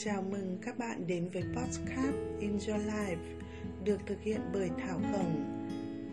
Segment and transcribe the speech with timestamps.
[0.00, 3.16] Chào mừng các bạn đến với podcast In Your Life
[3.84, 5.66] được thực hiện bởi Thảo Khổng.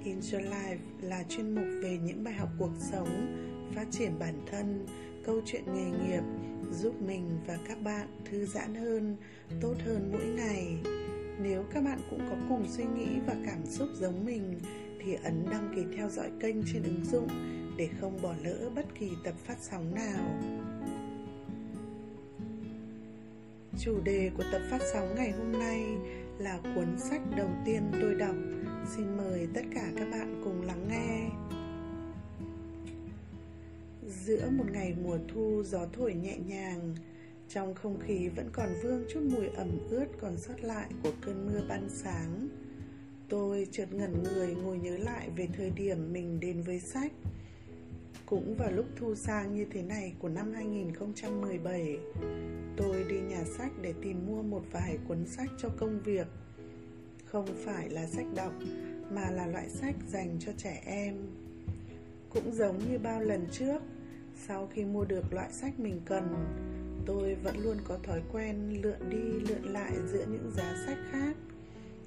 [0.04, 3.38] In Your Life là chuyên mục về những bài học cuộc sống,
[3.75, 4.86] phát triển bản thân,
[5.25, 6.23] câu chuyện nghề nghiệp
[6.71, 9.18] giúp mình và các bạn thư giãn hơn,
[9.61, 10.77] tốt hơn mỗi ngày.
[11.41, 14.59] Nếu các bạn cũng có cùng suy nghĩ và cảm xúc giống mình
[15.04, 17.27] thì ấn đăng ký theo dõi kênh trên ứng dụng
[17.77, 20.39] để không bỏ lỡ bất kỳ tập phát sóng nào.
[23.79, 25.86] Chủ đề của tập phát sóng ngày hôm nay
[26.38, 28.36] là cuốn sách đầu tiên tôi đọc.
[28.96, 31.29] Xin mời tất cả các bạn cùng lắng nghe.
[34.25, 36.95] Giữa một ngày mùa thu gió thổi nhẹ nhàng,
[37.50, 41.45] trong không khí vẫn còn vương chút mùi ẩm ướt còn sót lại của cơn
[41.45, 42.47] mưa ban sáng.
[43.30, 47.11] Tôi chợt ngẩn người ngồi nhớ lại về thời điểm mình đến với sách.
[48.25, 51.97] Cũng vào lúc thu sang như thế này của năm 2017,
[52.77, 56.27] tôi đi nhà sách để tìm mua một vài cuốn sách cho công việc.
[57.25, 58.53] Không phải là sách đọc,
[59.11, 61.16] mà là loại sách dành cho trẻ em.
[62.30, 63.81] Cũng giống như bao lần trước,
[64.47, 66.36] sau khi mua được loại sách mình cần,
[67.05, 71.36] tôi vẫn luôn có thói quen lượn đi lượn lại giữa những giá sách khác.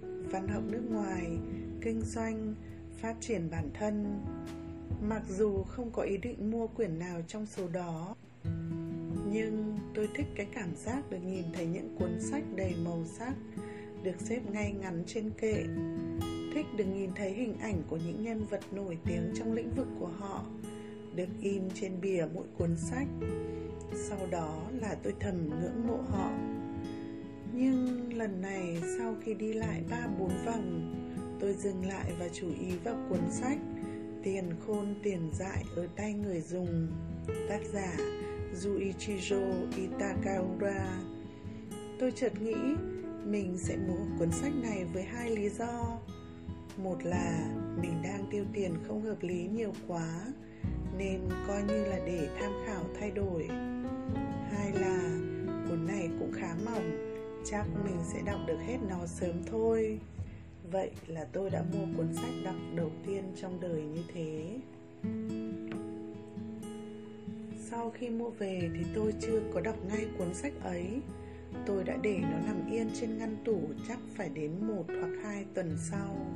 [0.03, 1.39] Văn học nước ngoài,
[1.81, 2.55] kinh doanh,
[3.01, 4.21] phát triển bản thân,
[5.03, 8.17] Mặc dù không có ý định mua quyển nào trong số đó,
[9.33, 13.35] Nhưng tôi thích cái cảm giác được nhìn thấy những cuốn sách đầy màu sắc,
[14.03, 15.65] Được xếp ngay ngắn trên kệ,
[16.55, 19.89] Thích được nhìn thấy hình ảnh của những nhân vật nổi tiếng trong lĩnh vực
[20.01, 20.45] của họ,
[21.15, 23.09] Được in trên bìa mỗi cuốn sách.
[23.95, 26.31] Sau đó là tôi thầm ngưỡng mộ họ.
[27.53, 30.95] Nhưng lần này sau khi đi lại ba bốn vòng,
[31.41, 33.59] Tôi dừng lại và chú ý vào cuốn sách.
[34.23, 36.89] Tiền khôn tiền dại ở tay người dùng.
[37.49, 37.97] Tác giả
[38.63, 41.01] Juichiro Itakaura.
[41.99, 42.57] Tôi chợt nghĩ
[43.25, 45.99] mình sẽ mua cuốn sách này với hai lý do.
[46.77, 47.49] Một là
[47.83, 50.33] mình đang tiêu tiền không hợp lý nhiều quá,
[50.99, 53.49] Nên coi như là để tham khảo thay đổi.
[54.51, 55.19] Hai là
[55.69, 57.09] cuốn này cũng khá mỏng,
[57.45, 59.99] Chắc mình sẽ đọc được hết nó sớm thôi.
[60.71, 64.59] Vậy là tôi đã mua cuốn sách đọc đầu tiên trong đời như thế.
[67.71, 71.01] Sau khi mua về thì tôi chưa có đọc ngay cuốn sách ấy.
[71.67, 75.45] Tôi đã để nó nằm yên trên ngăn tủ, chắc phải đến một hoặc hai
[75.55, 76.27] tuần sau.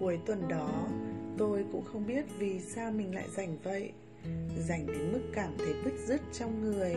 [0.00, 0.88] Cuối tuần đó,
[1.38, 3.92] tôi cũng không biết vì sao mình lại rảnh vậy.
[4.68, 6.94] Rảnh đến mức cảm thấy bứt rứt trong người.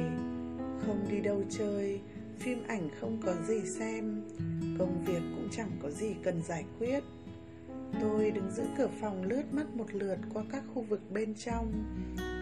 [0.86, 2.00] Không đi đâu chơi,
[2.40, 4.22] Phim ảnh không có gì xem.
[4.80, 7.04] Công việc cũng chẳng có gì cần giải quyết.
[8.02, 11.74] Tôi đứng giữ cửa phòng lướt mắt một lượt qua các khu vực bên trong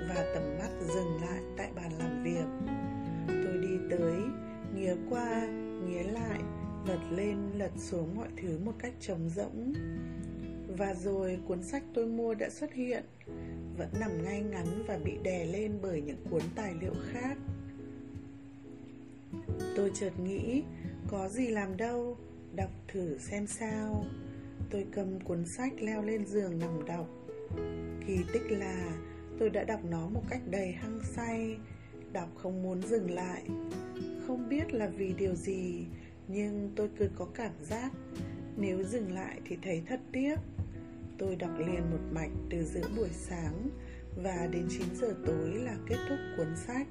[0.10, 2.76] Và tầm mắt dừng lại tại bàn làm việc.
[3.28, 4.22] Tôi đi tới,
[4.76, 5.48] nghía qua,
[5.86, 6.40] nghía lại
[6.88, 9.74] Lật lên, lật xuống mọi thứ một cách trống rỗng.
[10.78, 13.04] Và rồi cuốn sách tôi mua đã xuất hiện
[13.78, 17.38] Vẫn nằm ngay ngắn và bị đè lên bởi những cuốn tài liệu khác.
[19.76, 20.64] Tôi chợt nghĩ
[21.12, 22.18] có gì làm đâu
[22.56, 24.06] Đọc thử xem sao.
[24.70, 27.08] Tôi cầm cuốn sách leo lên giường nằm đọc.
[28.08, 28.98] Kỳ tích là
[29.40, 31.58] Tôi đã đọc nó một cách đầy hăng say
[32.14, 33.44] Đọc không muốn dừng lại.
[34.28, 35.86] Không biết là vì điều gì
[36.28, 37.92] Nhưng tôi cứ có cảm giác
[38.58, 40.36] Nếu dừng lại thì thấy thất tiếc.
[41.18, 43.70] Tôi đọc liền một mạch từ giữa buổi sáng
[44.24, 46.88] Và đến 9 giờ tối là kết thúc cuốn sách.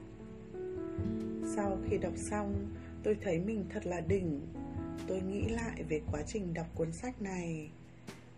[1.56, 2.66] Sau khi đọc xong,
[3.02, 4.40] tôi thấy mình thật là đỉnh.
[5.06, 7.70] Tôi nghĩ lại về quá trình đọc cuốn sách này.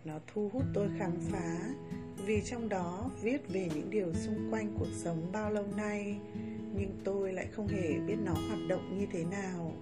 [0.05, 1.59] Nó thu hút tôi khám phá
[2.25, 6.17] vì trong đó viết về những điều xung quanh cuộc sống bao lâu nay,
[6.75, 9.75] nhưng tôi lại không hề biết nó hoạt động như thế nào.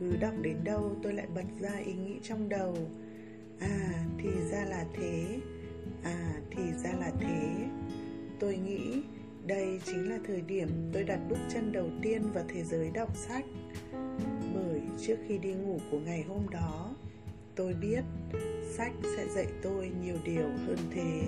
[0.00, 2.76] Cứ đọc đến đâu tôi lại bật ra ý nghĩ trong đầu.
[3.60, 5.38] À, thì ra là thế.
[6.02, 7.66] À, thì ra là thế.
[8.40, 9.02] Tôi nghĩ
[9.46, 13.16] đây chính là thời điểm tôi đặt bước chân đầu tiên vào thế giới đọc
[13.16, 13.44] sách.
[14.54, 16.94] Bởi trước khi đi ngủ của ngày hôm đó,
[17.56, 18.04] Tôi biết
[18.76, 21.22] sách sẽ dạy tôi nhiều điều hơn thế.